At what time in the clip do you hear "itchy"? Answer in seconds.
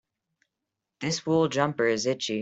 2.07-2.39